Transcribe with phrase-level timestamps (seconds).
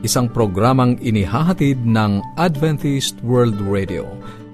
[0.00, 4.08] isang programang inihahatid ng Adventist World Radio.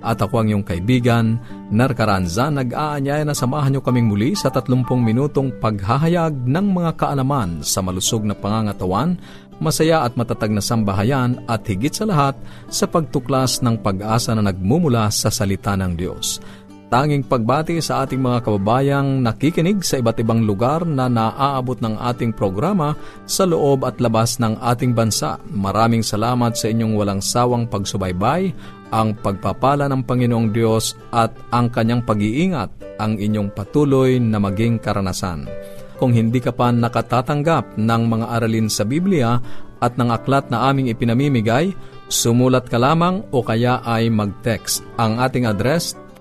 [0.06, 1.38] At ako ang iyong kaibigan,
[1.70, 7.82] Narcaranza, nag-aanyaya na samahan niyo kaming muli sa 30 minutong paghahayag ng mga kaalaman sa
[7.82, 9.19] malusog na pangangatawan,
[9.59, 12.38] masaya at matatag na sambahayan at higit sa lahat
[12.70, 16.38] sa pagtuklas ng pag-asa na nagmumula sa salita ng Diyos.
[16.87, 22.31] Tanging pagbati sa ating mga kababayang nakikinig sa iba't ibang lugar na naaabot ng ating
[22.31, 22.95] programa
[23.27, 25.34] sa loob at labas ng ating bansa.
[25.51, 28.55] Maraming salamat sa inyong walang sawang pagsubaybay,
[28.95, 35.50] ang pagpapala ng Panginoong Diyos at ang kanyang pag-iingat ang inyong patuloy na maging karanasan.
[35.98, 39.43] Kung hindi ka pa nakatatanggap ng mga aralin sa Biblia
[39.83, 41.75] at ng aklat na aming ipinamimigay,
[42.06, 44.87] sumulat ka lamang o kaya ay mag-text.
[45.03, 45.98] Ang ating address,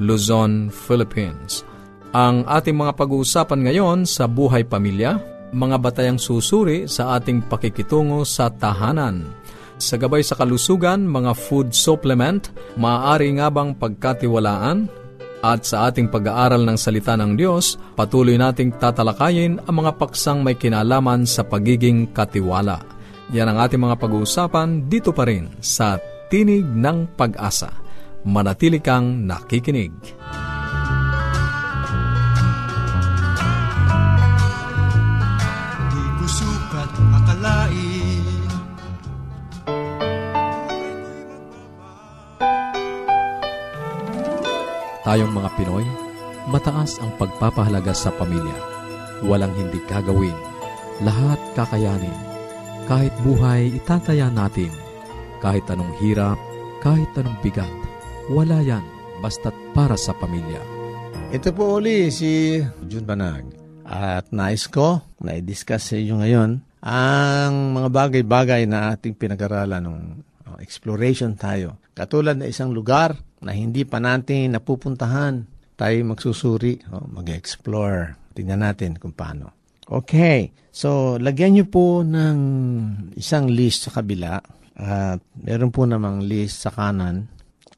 [0.00, 1.66] Luzon, Philippines.
[2.12, 5.16] Ang ating mga pag-uusapan ngayon sa buhay pamilya,
[5.52, 9.28] mga batayang susuri sa ating pakikitungo sa tahanan.
[9.76, 14.88] Sa gabay sa kalusugan, mga food supplement, maaari nga bang pagkatiwalaan?
[15.42, 20.54] At sa ating pag-aaral ng salita ng Diyos, patuloy nating tatalakayin ang mga paksang may
[20.54, 22.78] kinalaman sa pagiging katiwala.
[23.34, 25.98] Yan ang ating mga pag-uusapan dito pa rin sa
[26.30, 27.81] Tinig ng Pag-asa
[28.22, 29.90] manatili kang nakikinig.
[35.90, 38.30] Di ko sukat akalain
[45.02, 45.82] Tayong mga Pinoy,
[46.46, 48.54] mataas ang pagpapahalaga sa pamilya.
[49.26, 50.34] Walang hindi gagawin.
[51.02, 52.14] Lahat kakayanin.
[52.86, 54.70] Kahit buhay, itataya natin.
[55.42, 56.38] Kahit anong hirap,
[56.86, 57.81] kahit anong bigat
[58.30, 58.84] wala yan
[59.18, 60.62] basta't para sa pamilya.
[61.32, 63.46] Ito po uli si Jun Banag.
[63.82, 66.50] At nais ko na i-discuss sa inyo ngayon
[66.82, 69.98] ang mga bagay-bagay na ating pinag-aralan ng
[70.46, 71.78] uh, exploration tayo.
[71.94, 78.18] Katulad na isang lugar na hindi pa natin napupuntahan, tayo magsusuri, oh, mag-explore.
[78.32, 79.78] Tingnan natin kung paano.
[79.82, 82.38] Okay, so lagyan niyo po ng
[83.18, 84.40] isang list sa kabila
[84.78, 87.28] at meron po namang list sa kanan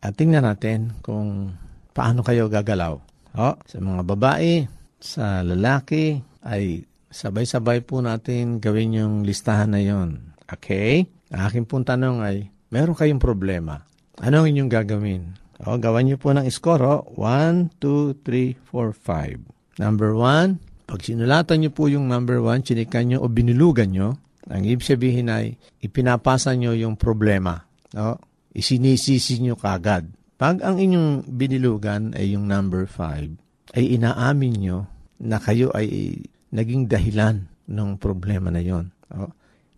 [0.04, 1.56] at tingnan natin kung
[1.96, 3.00] paano kayo gagalaw.
[3.34, 4.68] O, sa mga babae,
[5.00, 10.36] sa lalaki, ay sabay-sabay po natin gawin yung listahan na yon.
[10.44, 11.08] Okay?
[11.32, 13.80] Aking pong tanong ay, meron kayong problema.
[14.20, 15.22] Ano ang inyong gagawin?
[15.64, 16.84] O, gawan niyo po ng score.
[17.16, 19.80] 1, 2, 3, 4, 5.
[19.80, 24.62] Number 1, pag sinulatan niyo po yung number 1, chinikan niyo o binulugan niyo, ang
[24.68, 27.64] ibig sabihin ay ipinapasa niyo yung problema.
[27.96, 28.20] O,
[28.54, 30.06] isinisisi nyo kagad.
[30.38, 34.78] Pag ang inyong binilugan ay yung number 5, ay inaamin nyo
[35.18, 36.18] na kayo ay
[36.54, 38.94] naging dahilan ng problema na yon.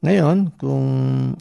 [0.05, 0.87] Ngayon, kung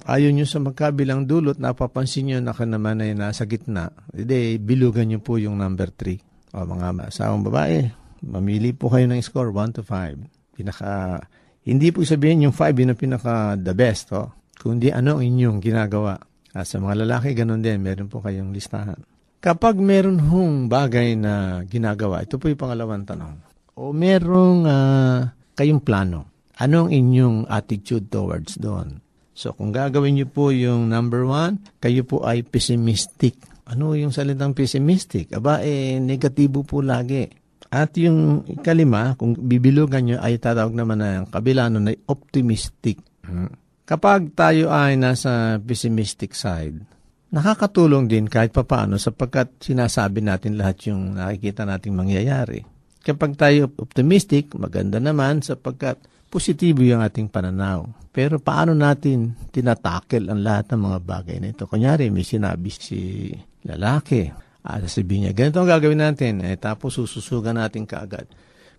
[0.08, 5.12] ayaw nyo sa magkabilang dulot, napapansin nyo na ka naman ay nasa gitna, edi bilugan
[5.12, 6.56] nyo po yung number 3.
[6.56, 7.92] O mga asawang babae,
[8.24, 10.56] mamili po kayo ng score 1 to 5.
[10.56, 11.20] Pinaka,
[11.68, 15.60] hindi po sabihin yung 5 yun ang pinaka the best, o, kundi ano ang inyong
[15.60, 16.16] ginagawa
[16.56, 18.96] Uh, sa mga lalaki, ganun din, meron po kayong listahan.
[19.44, 23.36] Kapag meron hong bagay na ginagawa, ito po yung pangalawang tanong,
[23.76, 25.20] o merong uh,
[25.52, 29.04] kayong plano, anong inyong attitude towards doon?
[29.36, 33.36] So kung gagawin niyo po yung number one, kayo po ay pessimistic.
[33.68, 35.36] Ano yung salitang pessimistic?
[35.36, 37.28] Aba, eh, negatibo po lagi.
[37.68, 43.04] At yung ikalima, kung bibilugan nyo, ay tatawag naman na kabila nun ay optimistic.
[43.28, 43.52] Hmm.
[43.86, 46.82] Kapag tayo ay nasa pessimistic side,
[47.30, 52.66] nakakatulong din kahit papaano sapagkat sinasabi natin lahat yung nakikita nating mangyayari.
[53.06, 56.02] Kapag tayo optimistic, maganda naman sapagkat
[56.34, 57.86] positibo yung ating pananaw.
[58.10, 61.70] Pero paano natin tinatakel ang lahat ng mga bagay na ito?
[61.70, 63.30] Kunyari, may sinabi si
[63.70, 66.42] lalaki, Ah, sasabihin niya, ganito ang gagawin natin.
[66.42, 68.26] Eh, tapos sususugan natin kaagad.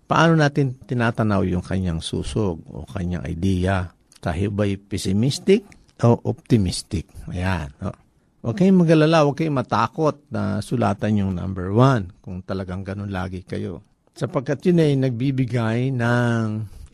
[0.03, 3.87] Paano natin tinatanaw yung kanyang susog o kanyang idea?
[4.17, 5.63] Tayo ba'y pessimistic
[6.01, 7.09] o optimistic?
[7.29, 7.73] Ayan.
[7.81, 7.93] No?
[8.47, 13.43] Huwag kayong magalala, huwag kayong matakot na sulatan yung number one kung talagang ganun lagi
[13.43, 13.83] kayo.
[14.17, 16.45] Sapagkat yun ay nagbibigay ng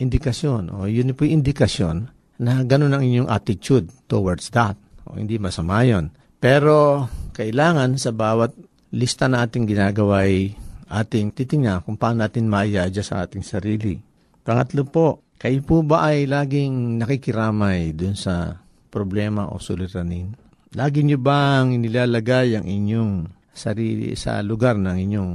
[0.02, 2.12] indikasyon o yun po indikasyon
[2.42, 4.76] na ganun ang inyong attitude towards that.
[5.08, 6.12] O hindi masama yun.
[6.44, 8.52] Pero kailangan sa bawat
[8.92, 10.52] lista na ating ginagawa ay
[10.92, 13.98] ating titingnan kung paano natin maiadya sa ating sarili.
[14.44, 20.32] Pangatlo po, kayo po ba ay laging nakikiramay dun sa problema o suliranin?
[20.72, 25.34] Lagi nyo bang inilalagay ang inyong sarili sa lugar ng inyong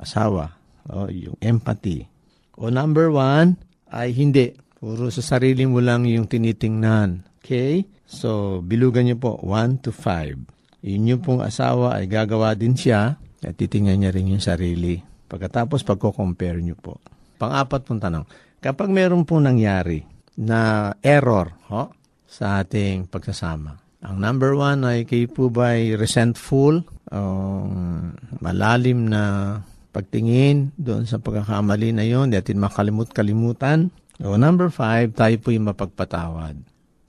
[0.00, 0.48] asawa
[0.88, 2.08] o yung empathy?
[2.56, 3.60] O number one
[3.92, 4.56] ay hindi.
[4.80, 7.28] Puro sa sarili mo lang yung tinitingnan.
[7.44, 7.84] Okay?
[8.08, 13.54] So, bilugan nyo po 1 to 5 inyong pong asawa ay gagawa din siya at
[13.56, 15.00] titingnan niya rin yung sarili.
[15.28, 16.96] Pagkatapos, pagko-compare niyo po.
[17.36, 18.24] Pang-apat pong tanong,
[18.60, 20.04] kapag meron pong nangyari
[20.36, 21.92] na error ho,
[22.30, 29.58] sa ating pagsasama, ang number one ay kayo po ba ay resentful, um, malalim na
[29.90, 33.90] pagtingin doon sa pagkakamali na yon, natin makalimut-kalimutan.
[34.22, 36.54] O number five, tayo po yung mapagpatawad.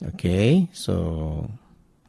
[0.01, 0.65] Okay?
[0.73, 1.45] So,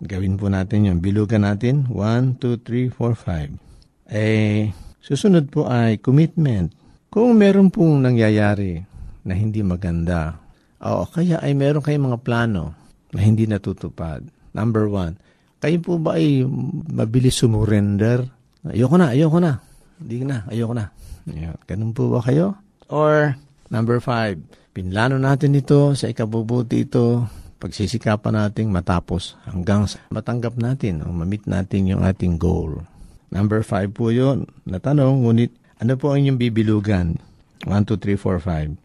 [0.02, 1.86] Gawin po natin yung bilugan natin.
[1.86, 4.10] 1, 2, 3, 4, 5.
[4.10, 6.74] Eh, susunod po ay commitment.
[7.06, 8.82] Kung meron pong nangyayari
[9.22, 10.38] na hindi maganda,
[10.82, 12.74] o kaya ay meron kayong mga plano
[13.14, 14.24] na hindi natutupad.
[14.50, 15.14] Number one,
[15.62, 16.42] kayo po ba ay
[16.90, 18.26] mabilis sumurrender?
[18.66, 19.62] Ayoko na, ayoko na.
[20.02, 20.90] Hindi na, ayoko na.
[21.30, 22.58] Yeah, ganun po ba kayo?
[22.90, 23.38] Or,
[23.70, 24.42] number five,
[24.74, 27.30] pinlano natin ito, sa ikabubuti ito,
[27.62, 32.82] pagsisikapan nating matapos hanggang matanggap natin o mamit natin yung ating goal.
[33.30, 34.50] Number five po yun.
[34.66, 37.22] Natanong, ngunit ano po ang inyong bibilugan?
[37.64, 38.81] 1, 2, 3, 4, 5.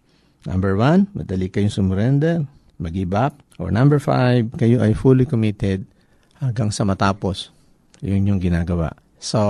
[0.48, 2.48] Number one, madali kayong sumurrender,
[2.80, 3.44] mag-give up.
[3.60, 5.84] Or number five, kayo ay fully committed
[6.40, 7.52] hanggang sa matapos.
[8.00, 8.96] Yun yung ginagawa.
[9.20, 9.42] So,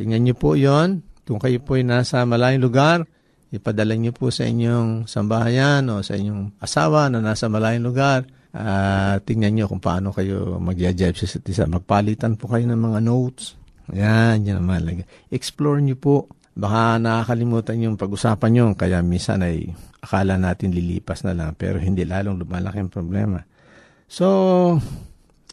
[0.00, 3.04] tingnan niyo po yon Kung kayo po ay nasa malayong lugar,
[3.52, 8.24] ipadala niyo po sa inyong sambahayan o sa inyong asawa na nasa malayong lugar.
[8.48, 11.68] Uh, tingnan niyo kung paano kayo mag-jive sa isa.
[11.68, 13.60] Magpalitan po kayo ng mga notes.
[13.92, 15.04] Yan, yan ang mahalaga.
[15.28, 16.32] Explore niyo po.
[16.58, 19.70] Baka nakakalimutan yung pag-usapan niyo, kaya minsan ay
[20.02, 23.38] akala natin lilipas na lang, pero hindi lalong lumalaki ang problema.
[24.10, 24.26] So,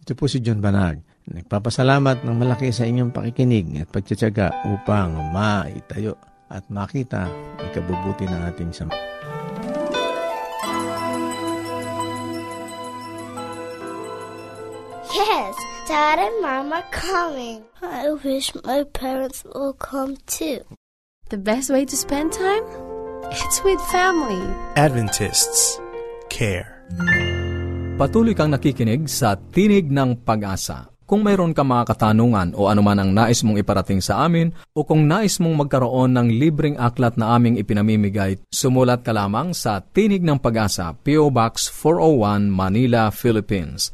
[0.02, 1.06] ito po si John Banag.
[1.30, 6.18] Nagpapasalamat ng malaki sa inyong pakikinig at pagtsatsaga upang maitayo
[6.50, 8.98] at makita ang kabubuti ng ating sama.
[15.14, 15.54] Yes,
[15.86, 17.62] Dad and Mom are coming.
[17.86, 20.66] I wish my parents will come too.
[21.26, 22.62] The best way to spend time?
[23.34, 24.46] It's with family.
[24.78, 25.82] Adventists
[26.30, 26.86] care.
[27.98, 33.10] Patuloy kang nakikinig sa Tinig ng Pag-asa kung mayroon ka mga katanungan o anuman ang
[33.14, 37.62] nais mong iparating sa amin o kung nais mong magkaroon ng libreng aklat na aming
[37.62, 41.30] ipinamimigay, sumulat ka lamang sa Tinig ng Pag-asa, P.O.
[41.30, 43.94] Box 401, Manila, Philippines.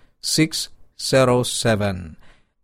[0.21, 2.15] 0968-8536-607.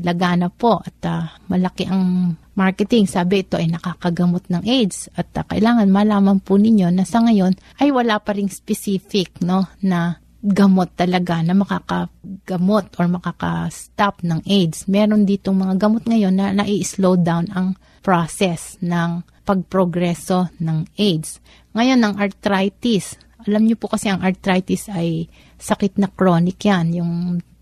[0.00, 3.04] laganap po at uh, malaki ang marketing.
[3.04, 7.52] Sabi ito ay nakakagamot ng AIDS at uh, kailangan malaman po ninyo na sa ngayon
[7.78, 14.84] ay wala pa ring specific no, na gamot talaga na makakagamot or makaka-stop ng AIDS.
[14.84, 21.40] Meron ditong mga gamot ngayon na nai-slow down ang process ng pagprogreso ng AIDS.
[21.72, 23.16] Ngayon, ang arthritis.
[23.48, 27.12] Alam niyo po kasi ang arthritis ay sakit na chronic yan, yung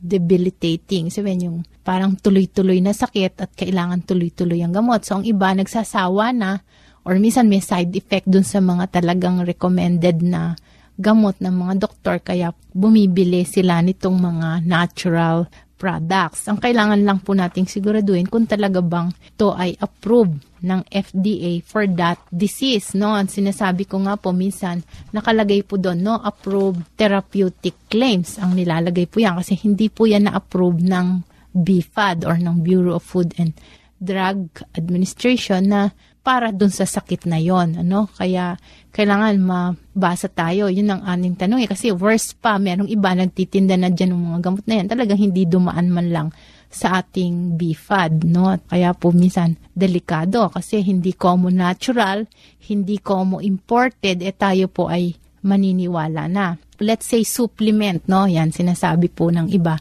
[0.03, 1.15] debilitating.
[1.15, 5.07] Sabihin yung parang tuloy-tuloy na sakit at kailangan tuloy-tuloy ang gamot.
[5.07, 6.59] So, ang iba nagsasawa na
[7.07, 10.59] or minsan may side effect dun sa mga talagang recommended na
[10.99, 15.51] gamot ng mga doktor kaya bumibili sila nitong mga natural
[15.83, 16.47] products.
[16.47, 21.91] Ang kailangan lang po nating siguraduhin kung talaga bang ito ay approved ng FDA for
[21.99, 22.95] that disease.
[22.95, 23.19] No?
[23.19, 29.11] Ang sinasabi ko nga po minsan, nakalagay po doon, no, approved therapeutic claims ang nilalagay
[29.11, 33.51] po yan kasi hindi po yan na-approve ng BFAD or ng Bureau of Food and
[33.99, 34.47] Drug
[34.79, 35.91] Administration na
[36.23, 38.07] para dun sa sakit na yon ano?
[38.15, 38.55] Kaya
[38.95, 40.71] kailangan mabasa tayo.
[40.71, 41.69] Yun ang aning tanong eh.
[41.69, 44.87] Kasi worse pa merong iba nagtitinda na diyan ng mga gamot na yan.
[44.87, 46.29] Talagang hindi dumaan man lang
[46.73, 48.57] sa ating BFAD no?
[48.65, 52.25] Kaya po minsan delikado kasi hindi common natural
[52.65, 55.13] hindi common imported eh tayo po ay
[55.45, 56.57] maniniwala na.
[56.81, 58.25] Let's say supplement no?
[58.25, 59.77] Yan sinasabi po ng iba.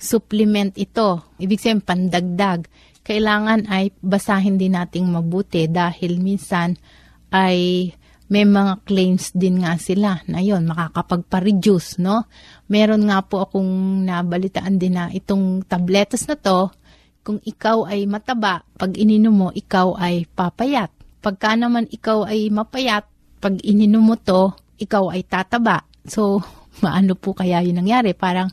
[0.00, 1.36] Supplement ito.
[1.36, 2.64] Ibig sabihin pandagdag
[3.10, 6.78] kailangan ay basahin din nating mabuti dahil minsan
[7.34, 7.90] ay
[8.30, 12.30] may mga claims din nga sila na yon makakapagpa-reduce, no?
[12.70, 16.70] Meron nga po akong nabalitaan din na itong tabletas na to,
[17.26, 20.94] kung ikaw ay mataba, pag ininom mo, ikaw ay papayat.
[21.18, 23.10] Pagka naman ikaw ay mapayat,
[23.42, 25.82] pag ininom mo to, ikaw ay tataba.
[26.06, 26.38] So,
[26.78, 28.14] maano po kaya yun nangyari.
[28.14, 28.46] Parang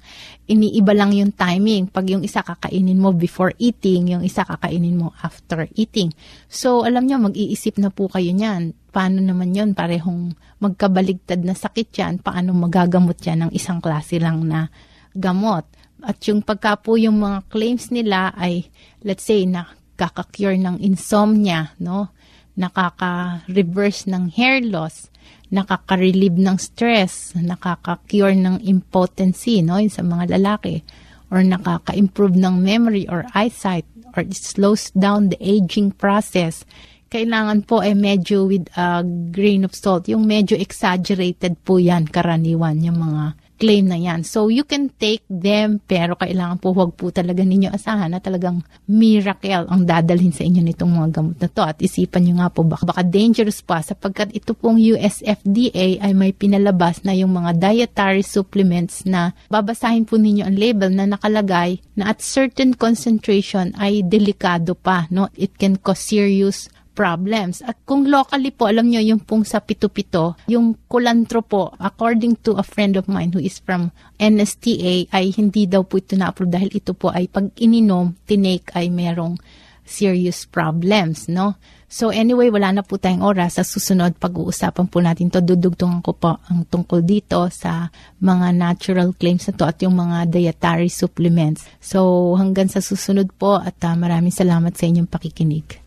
[0.49, 1.93] iniiba lang yung timing.
[1.93, 6.09] Pag yung isa kakainin mo before eating, yung isa kakainin mo after eating.
[6.49, 8.73] So, alam nyo, mag-iisip na po kayo niyan.
[8.89, 9.77] Paano naman yun?
[9.77, 12.13] Parehong magkabaligtad na sakit yan.
[12.19, 14.73] Paano magagamot yan ng isang klase lang na
[15.13, 15.69] gamot?
[16.01, 18.69] At yung pagka po yung mga claims nila ay,
[19.05, 22.17] let's say, nakaka-cure ng insomnia, no?
[22.57, 25.13] nakaka-reverse ng hair loss,
[25.47, 30.83] nakaka-relieve ng stress, nakaka-cure ng impotency no, sa mga lalaki,
[31.31, 36.67] or nakaka-improve ng memory or eyesight, or it slows down the aging process.
[37.07, 38.99] Kailangan po ay eh, medyo with a
[39.31, 40.11] grain of salt.
[40.11, 44.21] Yung medyo exaggerated po yan karaniwan, yung mga claim na yan.
[44.21, 48.61] So, you can take them, pero kailangan po huwag po talaga ninyo asahan na talagang
[48.85, 51.61] miracle ang dadalhin sa inyo nitong mga gamot na to.
[51.65, 56.31] At isipan nyo nga po, baka, baka dangerous pa sapagkat ito pong USFDA ay may
[56.31, 62.13] pinalabas na yung mga dietary supplements na babasahin po ninyo ang label na nakalagay na
[62.13, 65.09] at certain concentration ay delikado pa.
[65.09, 65.27] No?
[65.33, 67.61] It can cause serious problems.
[67.61, 72.57] At kung locally po, alam nyo, yung pong sa pito-pito, yung kulantro po, according to
[72.57, 76.73] a friend of mine who is from NSTA, ay hindi daw po ito na-approve dahil
[76.73, 79.37] ito po ay pag ininom, tinake ay merong
[79.85, 81.55] serious problems, no?
[81.87, 83.55] So anyway, wala na po tayong oras.
[83.55, 85.39] Sa susunod, pag-uusapan po natin to.
[85.39, 87.87] Dudugtungan ko po ang tungkol dito sa
[88.19, 91.63] mga natural claims na to at yung mga dietary supplements.
[91.79, 95.86] So hanggang sa susunod po at uh, maraming salamat sa inyong pakikinig.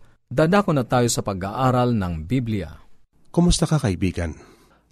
[0.31, 2.79] Dadako na tayo sa pag-aaral ng Biblia.
[3.35, 4.31] Kumusta ka kaibigan?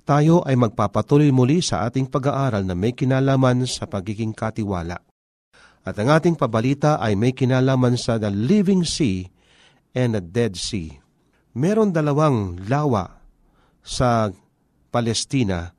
[0.04, 5.00] Tayo ay magpapatuloy muli sa ating pag-aaral na may kinalaman sa pagiging katiwala.
[5.88, 9.32] At ang ating pabalita ay may kinalaman sa the living sea
[9.96, 11.00] and the dead sea.
[11.56, 13.24] Meron dalawang lawa
[13.80, 14.36] sa
[14.92, 15.72] Palestina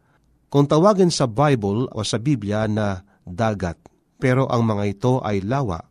[0.49, 3.77] kung tawagin sa Bible o sa Biblia na dagat.
[4.17, 5.85] Pero ang mga ito ay lawa.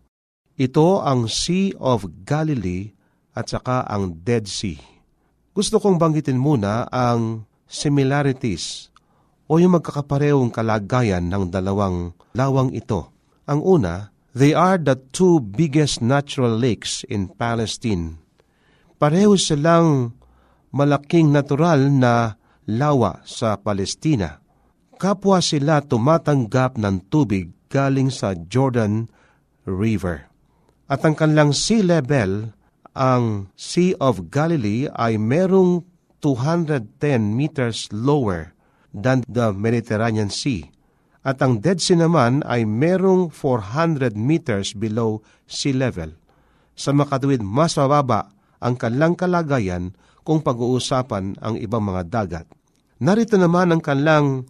[0.57, 2.97] Ito ang Sea of Galilee
[3.39, 4.75] at saka ang Dead Sea.
[5.55, 8.91] Gusto kong banggitin muna ang similarities
[9.47, 13.15] o yung magkakaparehong kalagayan ng dalawang lawang ito.
[13.47, 18.19] Ang una, they are the two biggest natural lakes in Palestine.
[18.99, 20.19] Pareho silang
[20.75, 22.35] malaking natural na
[22.69, 24.43] lawa sa Palestina.
[24.99, 29.07] Kapwa sila tumatanggap ng tubig galing sa Jordan
[29.63, 30.27] River.
[30.91, 32.51] At ang kanilang sea level
[32.99, 35.87] ang Sea of Galilee ay merong
[36.19, 36.99] 210
[37.31, 38.51] meters lower
[38.91, 40.67] than the Mediterranean Sea.
[41.23, 46.11] At ang Dead Sea naman ay merong 400 meters below sea level.
[46.75, 49.95] Sa makatuwid mas mababa ang kanilang kalagayan
[50.27, 52.45] kung pag-uusapan ang ibang mga dagat.
[52.99, 54.43] Narito naman ang kanilang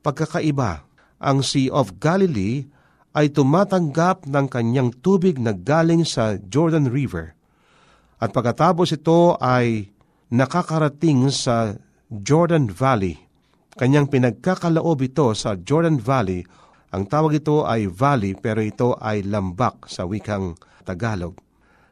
[0.00, 0.88] pagkakaiba.
[1.20, 2.64] Ang Sea of Galilee
[3.12, 7.36] ay tumatanggap ng kanyang tubig na galing sa Jordan River
[8.24, 9.92] at pagkatapos ito ay
[10.32, 11.76] nakakarating sa
[12.08, 13.20] Jordan Valley.
[13.76, 16.40] Kanyang pinagkakalaob ito sa Jordan Valley.
[16.96, 20.56] Ang tawag ito ay valley pero ito ay lambak sa wikang
[20.88, 21.36] Tagalog.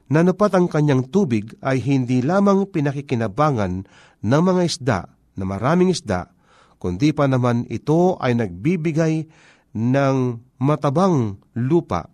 [0.08, 3.84] Nanupat ang kanyang tubig ay hindi lamang pinakikinabangan
[4.24, 5.00] ng mga isda
[5.36, 6.32] na maraming isda,
[6.80, 9.28] kundi pa naman ito ay nagbibigay
[9.76, 10.16] ng
[10.60, 12.08] matabang lupa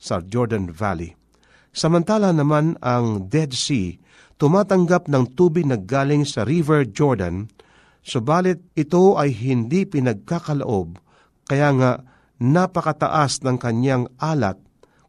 [0.00, 1.19] sa Jordan Valley.
[1.70, 3.98] Samantala naman ang Dead Sea
[4.40, 7.52] tumatanggap ng tubig na galing sa River Jordan,
[8.00, 10.96] subalit ito ay hindi pinagkakalaob,
[11.44, 11.90] kaya nga
[12.40, 14.56] napakataas ng kanyang alat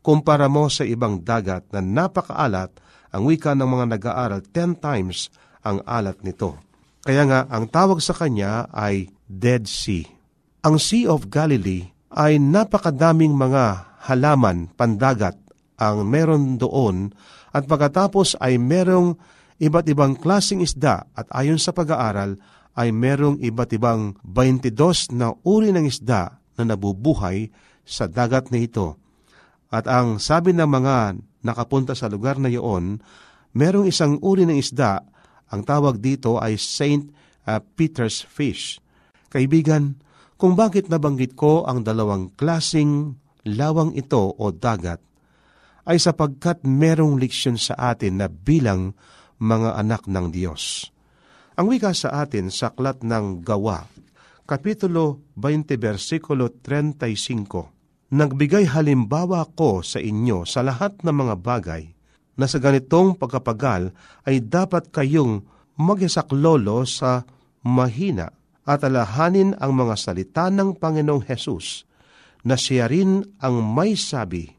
[0.03, 2.73] kumpara mo sa ibang dagat na napakaalat
[3.15, 5.31] ang wika ng mga nag-aaral 10 times
[5.63, 6.57] ang alat nito.
[7.01, 10.05] Kaya nga, ang tawag sa kanya ay Dead Sea.
[10.61, 15.37] Ang Sea of Galilee ay napakadaming mga halaman, pandagat,
[15.81, 17.09] ang meron doon
[17.49, 19.17] at pagkatapos ay merong
[19.57, 22.37] iba't ibang klasing isda at ayon sa pag-aaral
[22.77, 27.49] ay merong iba't ibang 22 na uri ng isda na nabubuhay
[27.81, 28.95] sa dagat na ito.
[29.73, 33.01] At ang sabi ng mga nakapunta sa lugar na iyon,
[33.51, 35.03] merong isang uri ng isda,
[35.51, 37.11] ang tawag dito ay Saint
[37.43, 38.79] uh, Peter's Fish.
[39.27, 39.99] Kaibigan,
[40.39, 45.03] kung bakit nabanggit ko ang dalawang klasing lawang ito o dagat,
[45.85, 48.93] ay sapagkat merong leksyon sa atin na bilang
[49.41, 50.93] mga anak ng Diyos.
[51.57, 53.85] Ang wika sa atin sa aklat ng Gawa,
[54.45, 61.87] Kapitulo 20, versikulo 35, Nagbigay halimbawa ko sa inyo sa lahat ng mga bagay
[62.35, 63.95] na sa ganitong pagkapagal
[64.27, 65.47] ay dapat kayong
[65.79, 67.23] magyasaklolo sa
[67.63, 68.35] mahina
[68.67, 71.87] at alahanin ang mga salita ng Panginoong Hesus
[72.43, 74.51] na siya rin ang may sabi,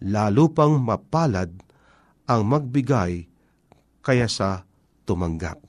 [0.00, 1.52] lalo pang mapalad
[2.24, 3.28] ang magbigay
[4.00, 4.64] kaya sa
[5.04, 5.60] tumanggap.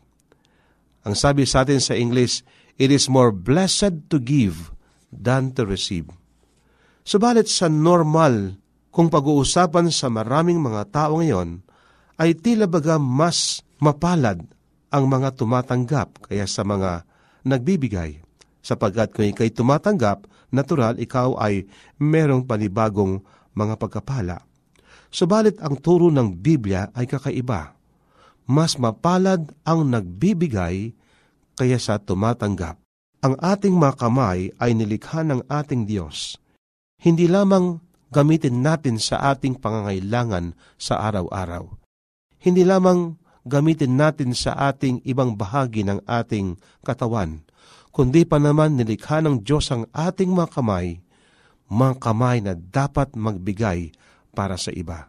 [1.02, 2.46] Ang sabi sa atin sa English,
[2.78, 4.70] it is more blessed to give
[5.10, 6.08] than to receive.
[7.02, 8.62] Subalit sa normal,
[8.94, 11.66] kung pag-uusapan sa maraming mga tao ngayon,
[12.22, 14.46] ay tila baga mas mapalad
[14.94, 17.02] ang mga tumatanggap kaya sa mga
[17.42, 18.22] nagbibigay.
[18.62, 21.66] Sapagkat kung ikay tumatanggap, natural ikaw ay
[21.98, 24.44] merong panibagong mga pagkapala.
[25.12, 27.76] Subalit ang turo ng Biblia ay kakaiba.
[28.48, 30.96] Mas mapalad ang nagbibigay
[31.56, 32.80] kaya sa tumatanggap.
[33.22, 36.42] Ang ating mga kamay ay nilikha ng ating Diyos.
[36.98, 37.78] Hindi lamang
[38.10, 41.82] gamitin natin sa ating pangangailangan sa araw-araw
[42.42, 47.46] hindi lamang gamitin natin sa ating ibang bahagi ng ating katawan,
[47.94, 51.06] kundi pa naman nilikha ng Diyos ang ating mga kamay,
[51.72, 53.96] mga kamay na dapat magbigay
[54.36, 55.08] para sa iba.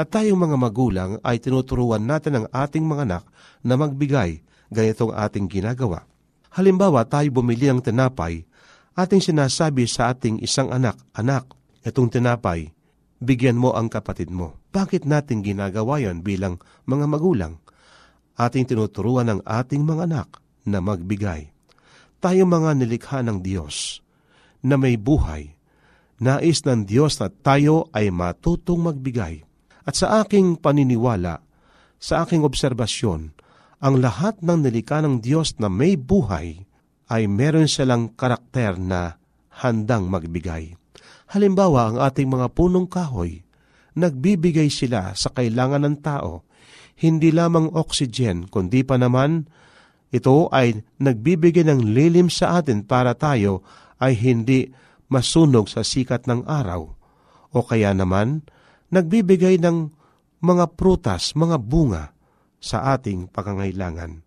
[0.00, 3.24] At tayong mga magulang ay tinuturuan natin ang ating mga anak
[3.60, 4.40] na magbigay,
[4.72, 6.08] ganitong ating ginagawa.
[6.56, 8.48] Halimbawa, tayo bumili ng tinapay,
[8.96, 11.52] ating sinasabi sa ating isang anak, Anak,
[11.84, 12.72] itong tinapay,
[13.20, 14.56] bigyan mo ang kapatid mo.
[14.72, 16.56] Bakit natin ginagawa yan bilang
[16.88, 17.60] mga magulang?
[18.40, 21.52] Ating tinuturuan ang ating mga anak na magbigay.
[22.24, 24.00] Tayo mga nilikha ng Diyos
[24.64, 25.59] na may buhay.
[26.20, 29.40] Nais ng Diyos na tayo ay matutong magbigay.
[29.88, 31.40] At sa aking paniniwala,
[31.96, 33.32] sa aking obserbasyon,
[33.80, 36.68] ang lahat ng nilikha ng Diyos na may buhay
[37.08, 39.16] ay meron silang karakter na
[39.64, 40.76] handang magbigay.
[41.32, 43.40] Halimbawa, ang ating mga punong kahoy,
[43.96, 46.44] nagbibigay sila sa kailangan ng tao,
[47.00, 49.48] hindi lamang oxygen, kundi pa naman
[50.10, 53.62] ito ay nagbibigay ng lilim sa atin para tayo
[54.02, 54.68] ay hindi
[55.10, 56.86] masunog sa sikat ng araw.
[57.50, 58.46] O kaya naman,
[58.94, 59.90] nagbibigay ng
[60.40, 62.14] mga prutas, mga bunga
[62.62, 64.22] sa ating pangangailangan.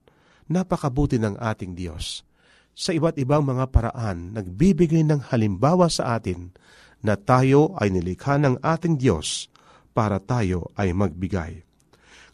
[0.51, 2.27] Napakabuti ng ating Diyos.
[2.75, 6.51] Sa iba't ibang mga paraan, nagbibigay ng halimbawa sa atin
[6.99, 9.47] na tayo ay nilikha ng ating Diyos
[9.95, 11.63] para tayo ay magbigay.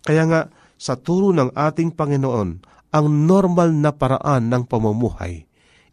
[0.02, 0.42] Kaya nga,
[0.80, 2.50] sa turo ng ating Panginoon,
[2.90, 5.44] ang normal na paraan ng pamumuhay,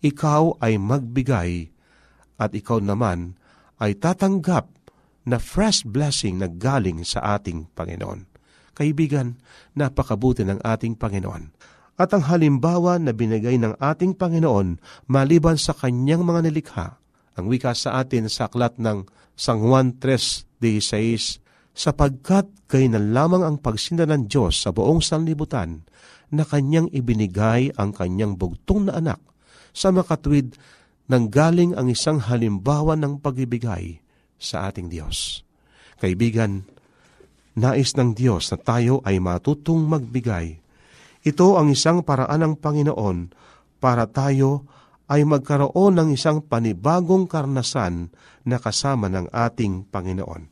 [0.00, 1.75] ikaw ay magbigay
[2.36, 3.36] at ikaw naman
[3.80, 4.68] ay tatanggap
[5.26, 8.24] na fresh blessing na galing sa ating Panginoon.
[8.76, 9.40] Kaibigan,
[9.74, 11.50] napakabuti ng ating Panginoon.
[11.96, 14.76] At ang halimbawa na binigay ng ating Panginoon
[15.08, 16.86] maliban sa kanyang mga nilikha
[17.36, 19.04] ang wika sa atin sa aklat ng
[19.36, 21.44] Sang Juan 3.16,
[21.76, 25.84] sapagkat kay na lamang ang pagsinda ng Diyos sa buong sanlibutan
[26.32, 29.20] na kanyang ibinigay ang kanyang bugtong na anak
[29.76, 30.56] sa makatwid
[31.06, 34.02] nang galing ang isang halimbawa ng pagibigay
[34.36, 35.46] sa ating Diyos.
[36.02, 36.66] Kaibigan,
[37.56, 40.60] nais ng Diyos na tayo ay matutong magbigay.
[41.26, 43.18] Ito ang isang paraan ng Panginoon
[43.80, 44.68] para tayo
[45.06, 48.10] ay magkaroon ng isang panibagong karnasan
[48.42, 50.42] na kasama ng ating Panginoon.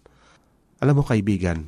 [0.83, 1.67] Alam mo kaibigan,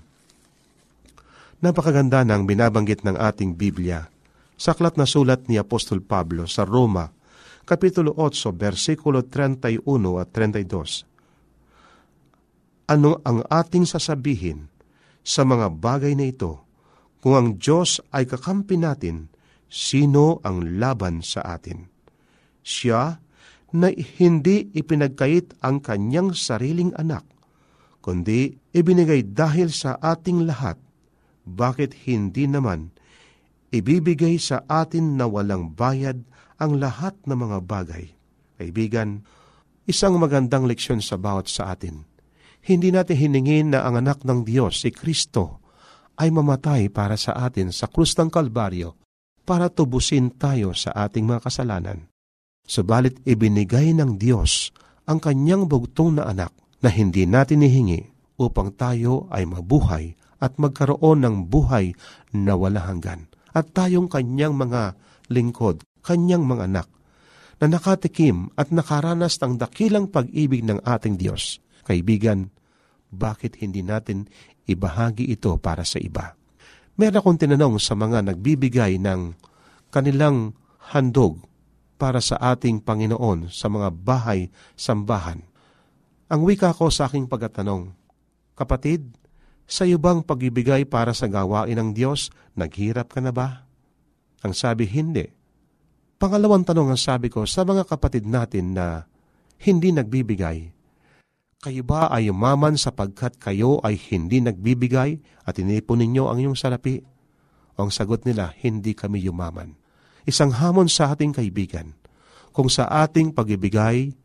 [1.62, 4.06] napakaganda ng binabanggit ng ating Biblia
[4.56, 7.12] sa aklat na sulat ni Apostol Pablo sa Roma,
[7.66, 9.82] Kapitulo 8, versikulo 31
[10.22, 11.02] at 32.
[12.86, 14.70] Ano ang ating sasabihin
[15.26, 16.62] sa mga bagay na ito?
[17.18, 19.26] Kung ang Diyos ay kakampi natin,
[19.66, 21.96] sino ang laban sa atin?
[22.66, 23.22] siya
[23.70, 27.22] na hindi ipinagkait ang kanyang sariling anak,
[28.02, 30.74] kundi ibinigay dahil sa ating lahat.
[31.46, 32.90] Bakit hindi naman
[33.70, 38.04] ibibigay sa atin na walang bayad ang lahat ng mga bagay?
[38.56, 39.24] Kaibigan,
[39.84, 42.04] isang magandang leksyon sa bawat sa atin.
[42.66, 45.62] Hindi natin hiningin na ang anak ng Diyos, si Kristo,
[46.16, 48.96] ay mamatay para sa atin sa krus ng Kalbaryo
[49.46, 52.10] para tubusin tayo sa ating mga kasalanan.
[52.66, 54.74] Subalit ibinigay ng Diyos
[55.06, 56.50] ang kanyang bugtong na anak
[56.82, 58.10] na hindi natin ihingi
[58.42, 61.94] upang tayo ay mabuhay at magkaroon ng buhay
[62.34, 63.30] na wala hanggan.
[63.56, 64.98] At tayong kanyang mga
[65.32, 66.88] lingkod, kanyang mga anak,
[67.58, 71.58] na nakatikim at nakaranas ng dakilang pag-ibig ng ating Diyos.
[71.82, 72.54] Kaibigan,
[73.10, 74.30] bakit hindi natin
[74.70, 76.38] ibahagi ito para sa iba?
[76.94, 79.34] Meron akong tinanong sa mga nagbibigay ng
[79.90, 80.54] kanilang
[80.94, 81.42] handog
[81.98, 85.42] para sa ating Panginoon sa mga bahay-sambahan.
[86.30, 88.06] Ang wika ko sa aking pagkatanong,
[88.56, 89.12] Kapatid,
[89.68, 93.68] sa iyo bang pagibigay para sa gawain ng Diyos, naghirap ka na ba?
[94.40, 95.28] Ang sabi, hindi.
[96.16, 99.04] Pangalawang tanong ang sabi ko sa mga kapatid natin na
[99.60, 100.72] hindi nagbibigay.
[101.60, 107.04] Kayo ba ay umaman sapagkat kayo ay hindi nagbibigay at inipon ninyo ang iyong salapi?
[107.76, 109.76] O ang sagot nila, hindi kami yumaman.
[110.24, 111.92] Isang hamon sa ating kaibigan.
[112.56, 114.16] Kung sa ating pagibigay,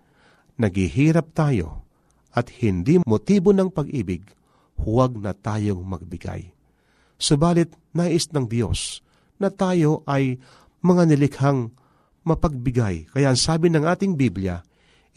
[0.56, 1.84] naghihirap tayo
[2.32, 4.24] at hindi motibo ng pag-ibig,
[4.80, 6.56] huwag na tayong magbigay.
[7.20, 9.04] Subalit, nais ng Diyos
[9.44, 10.40] na tayo ay
[10.80, 11.81] mga nilikhang
[12.24, 13.10] mapagbigay.
[13.10, 14.62] Kaya ang sabi ng ating Biblia,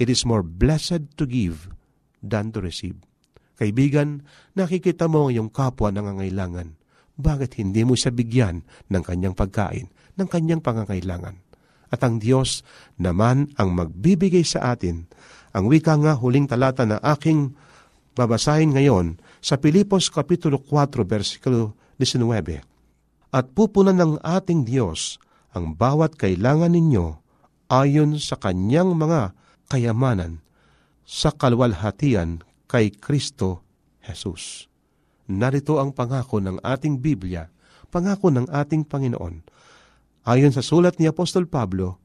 [0.01, 1.69] it is more blessed to give
[2.25, 2.97] than to receive.
[3.55, 4.27] Kaibigan,
[4.59, 6.75] nakikita mo ang iyong kapwa nangangailangan.
[7.15, 9.87] Bakit hindi mo siya bigyan ng kanyang pagkain,
[10.19, 11.39] ng kanyang pangangailangan?
[11.95, 12.67] At ang Diyos
[12.99, 15.07] naman ang magbibigay sa atin.
[15.55, 17.55] Ang wika nga huling talata na aking
[18.19, 23.31] babasahin ngayon sa Pilipos Kapitulo 4, versikulo 19.
[23.31, 25.23] At pupunan ng ating Diyos
[25.55, 27.15] ang bawat kailangan ninyo
[27.71, 29.33] ayon sa kanyang mga
[29.71, 30.43] kayamanan
[31.07, 33.63] sa kalwalhatian kay Kristo
[34.03, 34.67] Jesus.
[35.31, 37.49] Narito ang pangako ng ating Biblia,
[37.89, 39.47] pangako ng ating Panginoon.
[40.29, 42.03] Ayon sa sulat ni Apostol Pablo,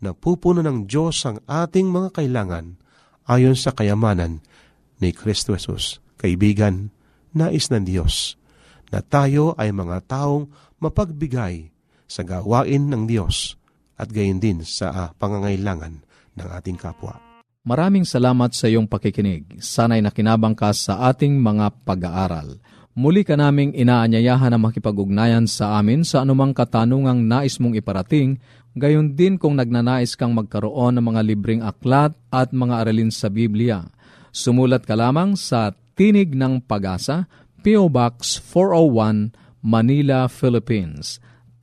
[0.00, 2.76] na pupuno ng Diyos ang ating mga kailangan
[3.28, 4.44] ayon sa kayamanan
[5.00, 6.04] ni Kristo Jesus.
[6.20, 6.92] Kaibigan,
[7.32, 8.36] nais ng Diyos
[8.92, 10.48] na tayo ay mga taong
[10.80, 11.75] mapagbigay
[12.06, 13.58] sa gawain ng Diyos
[13.98, 16.02] at gayon din sa uh, pangangailangan
[16.36, 17.18] ng ating kapwa.
[17.66, 19.58] Maraming salamat sa iyong pakikinig.
[19.58, 22.62] Sana'y nakinabang ka sa ating mga pag-aaral.
[22.96, 28.40] Muli ka naming inaanyayahan na makipag-ugnayan sa amin sa anumang katanungang nais mong iparating,
[28.72, 33.84] gayon din kung nagnanais kang magkaroon ng mga libreng aklat at mga aralin sa Biblia.
[34.30, 37.26] Sumulat ka lamang sa Tinig ng Pag-asa,
[37.66, 37.90] P.O.
[37.90, 41.18] Box 401, Manila, Philippines.